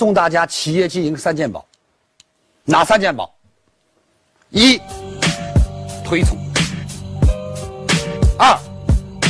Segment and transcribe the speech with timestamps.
[0.00, 1.62] 送大家企业经营三件宝，
[2.64, 3.36] 哪三件宝？
[4.48, 4.80] 一，
[6.02, 6.38] 推崇；
[8.38, 8.58] 二，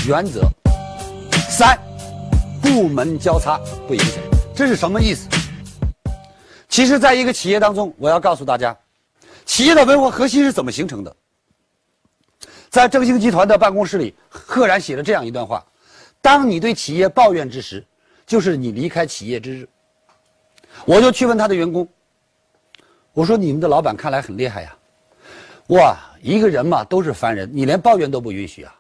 [0.07, 0.43] 原则；
[1.49, 1.77] 三，
[2.63, 4.23] 部门交叉不影响。
[4.55, 5.29] 这是什么意思？
[6.69, 8.79] 其实，在一个企业当中，我要告诉大家，
[9.45, 11.17] 企业的文化核心是怎么形成的。
[12.69, 15.67] 在正兴集团的办公室里，赫然写了这样一段话：
[16.23, 17.85] 当你对企业抱怨之时，
[18.25, 19.69] 就是你离开企业之日。
[20.87, 21.87] 我就去问他的员工，
[23.13, 24.77] 我说：“你们的老板看来很厉害呀，
[25.69, 28.75] 哇，一个人嘛都是凡人，你连抱怨都不允许啊！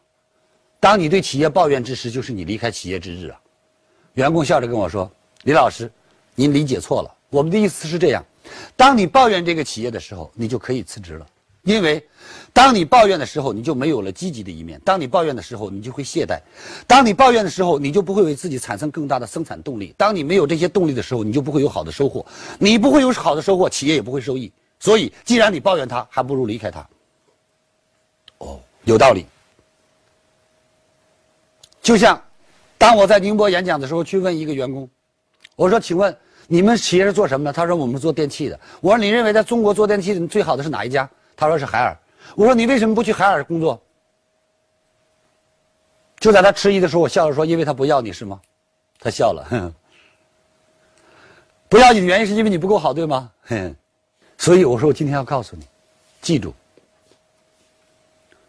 [0.79, 3.41] 当你对企业抱怨之时，就是你离开企业之日啊！”
[4.15, 5.11] 员工笑着跟我说
[5.45, 5.91] ：“李老师，
[6.35, 8.25] 您理解错了，我们的意思是这样，
[8.77, 11.27] 当你抱怨这个企业的时候，你就可以辞职了。”
[11.63, 12.03] 因为，
[12.53, 16.39] 当你抱怨的时候，你就没有了积极的一面；当你抱怨的时候，你就会懈怠；
[16.87, 19.95] 当你抱怨的时候，你就不会为自己产生更大的生产动力。
[19.97, 22.25] 当你没有这些动力的时候，你就不会有好的收获。
[22.59, 24.51] 你不会有好的收获，企业也不会受益。
[24.79, 26.89] 所以，既然你抱怨他，还不如离开他。
[28.39, 29.27] 哦，有道理。
[31.83, 32.23] 就像，
[32.79, 34.89] 当我在宁波演讲的时候，去问一个员工，
[35.57, 41.09] 我说：“请问你们企业是做什么的？”他说：“我们做电器的。”我说：“你认为在中国做电器的最好的是哪一家？”
[41.41, 41.99] 他说是海尔，
[42.37, 43.83] 我说你为什么不去海尔工作？
[46.19, 48.39] 就在他迟疑的时候，我笑着说：“因为他不要你是吗？”
[49.01, 49.75] 他笑了，哼
[51.67, 53.33] 不要你的原因是因为你不够好，对吗？
[53.45, 53.75] 哼
[54.37, 55.67] 所以我说我今天要告诉你，
[56.21, 56.53] 记住，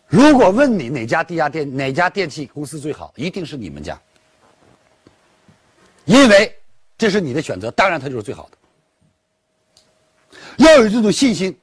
[0.07, 3.97] 如果问你哪家地下电哪家电器公司最好，一定是你们家，
[6.03, 6.53] 因为
[6.97, 8.57] 这是你的选择，当然它就是最好的。
[10.57, 11.57] 要有这种信心。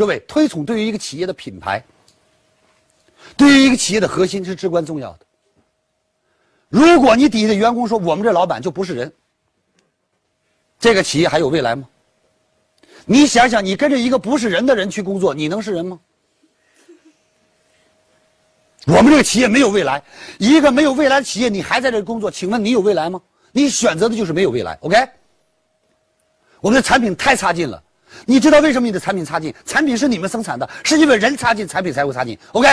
[0.00, 1.84] 各位，推崇对于一个企业的品牌，
[3.36, 5.18] 对于一个企业的核心是至关重要的。
[6.70, 9.12] 如果你底下的员工说我们这老板就不是人，
[10.78, 11.86] 这个企业还有未来吗？
[13.04, 16.00] 你想想，你跟着一个不是人的人去工作，你能是人吗？
[18.86, 20.02] 我们这个企业没有未来，
[20.38, 23.20] 一个没有未来的企业，你还在这工作，请问你有未来吗？
[23.52, 24.78] 你选择的就是没有未来。
[24.80, 24.96] OK，
[26.62, 27.84] 我们的产品太差劲了。
[28.26, 29.54] 你知道为什么你的产品差劲？
[29.64, 32.38] 产品是你们生产的，是因为人差劲，产品才会差劲。
[32.52, 32.68] OK。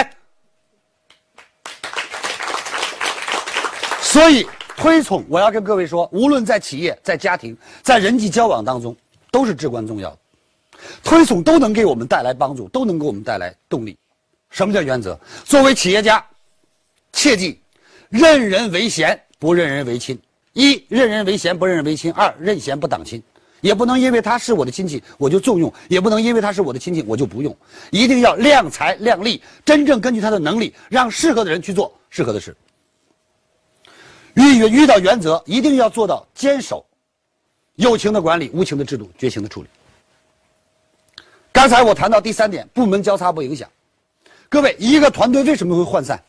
[4.02, 8.96] 所以推崇，我要跟各位说，无论在企业、在家庭、在人际交往当中，
[9.32, 10.18] 都是至关重要的。
[11.04, 13.98] 推崇都能给我们带来帮助，都能给我们带来动力。
[14.50, 15.20] 什么叫原则？
[15.44, 16.24] 作为企业家，
[17.12, 17.60] 切记，
[18.10, 20.20] 任人唯贤，不任人唯亲。
[20.54, 23.22] 一，任人唯贤，不任人唯亲；二，任贤不党亲。
[23.62, 27.56] 也不能因为他是我的亲戚我就重用，也不能因为他是我的亲戚我就不用，
[27.92, 32.56] 一定要量才量力，真正根据他的能力，让适合的人去做适合的事。
[34.36, 36.86] 遇遇到原则，一定要做到坚守，
[37.76, 39.70] 有情的管理，无情的制度，绝情的处理。
[41.52, 43.68] 刚才我谈到第三点，部门交叉不影响。
[44.48, 46.24] 各位，一个团队为什么会涣散？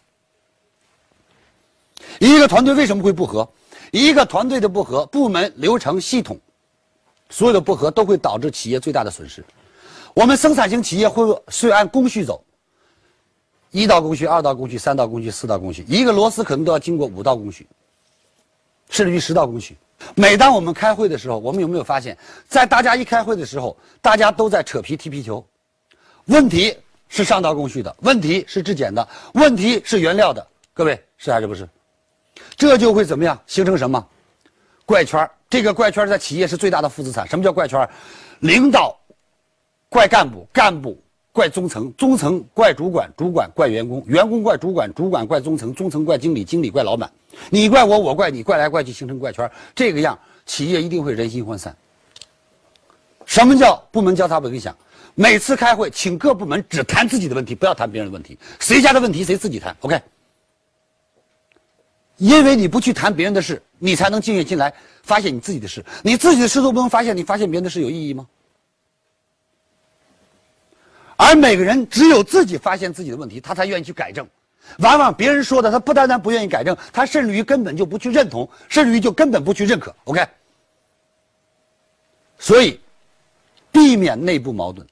[2.19, 3.47] 一个团队为什么会不和？
[3.93, 6.41] 一个团队的不和，部门、流程、系统。
[7.31, 9.45] 所有的不合都会导致企业最大的损失。
[10.15, 12.43] 我们生产型企业会是按工序走，
[13.71, 17.67] 一道工序、二道工序、三道工序、四道工序，一个螺丝可能都要经过五道工序，
[18.91, 19.77] 甚至于十道工序。
[20.15, 22.17] 每当我们开会的时候，我们有没有发现，
[22.49, 25.45] 在大家一开会的时候，大家都在扯皮踢皮球？
[26.27, 26.77] 问题
[27.09, 30.47] 是上道工序的，问题是质检的，问题是原料的。
[30.73, 31.69] 各位是还是不是？
[32.57, 33.41] 这就会怎么样？
[33.47, 34.05] 形成什么
[34.87, 35.31] 怪圈儿？
[35.51, 37.27] 这个怪圈在企业是最大的负资产。
[37.27, 37.89] 什么叫怪圈？
[38.41, 38.99] 领导
[39.89, 47.11] 怪干部，干部怪中层，中层怪主管，主管怪员工，员工怪主管，主管怪中层，中层怪经理，经理怪老板。
[47.51, 49.51] 你怪我，我怪你，怪来怪去形成怪圈。
[49.75, 51.75] 这个样，企业一定会人心涣散。
[53.25, 54.77] 什么叫部门交叉不影响？
[55.15, 58.39] 每次开会，请各部门只谈自己的问题，不要谈别人的问题。
[58.61, 59.75] 谁家的问题谁自己谈。
[59.81, 60.01] OK。
[62.19, 65.85] 因为你不去谈别人的事，你才能静下心来发现你自己的事。
[66.03, 68.27] 你自己的事都不能发现，你发现别人的事有意义吗？
[71.17, 74.27] 而每个人只有自己发现自己的问题，他才愿意去改正。
[74.79, 79.95] 往往别人说的，他不单单不愿意改正，他甚至于根本就不去认同，甚至于就根本不去认可。
[80.05, 80.27] OK。
[82.39, 82.81] 所以，
[83.71, 84.87] 避免内部矛盾。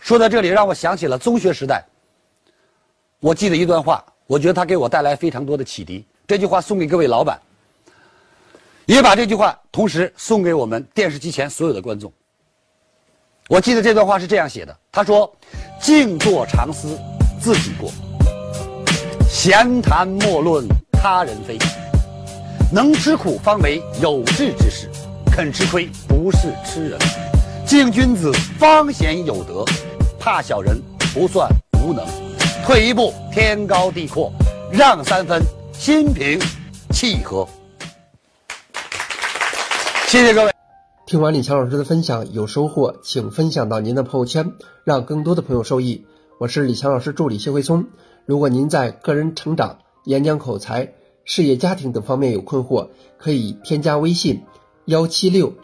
[0.00, 1.84] 说到这里，让我想起了中学时代，
[3.20, 4.04] 我记得一段话。
[4.30, 6.06] 我觉得他给我带来非常多的启迪。
[6.24, 7.36] 这句话送给各位老板，
[8.86, 12.12] 也把这句话同时送给我们电视机前所有的观众。
[13.48, 15.34] 我记得这段话是这样写的：他说，
[15.82, 16.96] 静坐常思
[17.40, 17.90] 自己过，
[19.28, 21.58] 闲谈莫论他人非。
[22.72, 24.88] 能吃苦方为有志之士，
[25.32, 26.96] 肯吃亏不是吃人。
[27.66, 28.30] 敬君子
[28.60, 29.64] 方显有德，
[30.20, 30.80] 怕小人
[31.12, 31.50] 不算
[31.82, 32.29] 无能。
[32.64, 34.32] 退一步天高地阔，
[34.70, 35.42] 让三分
[35.72, 36.38] 心平
[36.90, 37.48] 气和。
[40.06, 40.52] 谢谢各位。
[41.06, 44.52] 听完李强老师的分享，有收获，请分享到您的朋友圈，
[44.84, 46.04] 让更多的朋友受益。
[46.38, 47.86] 我是李强老师助理谢慧聪。
[48.26, 50.92] 如果您在个人成长、演讲口才、
[51.24, 54.44] 事业家庭等方面有困惑，可以添加微信
[54.84, 55.54] 幺七六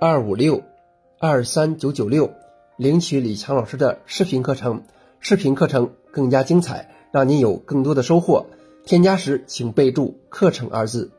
[0.00, 0.62] 二五六
[1.18, 2.30] 二三九九六，
[2.76, 4.84] 领取李强老师的视频课程。
[5.20, 8.46] 视频课程更加精彩，让您有更多的收获。
[8.84, 11.10] 添加时请备注“课程”二字。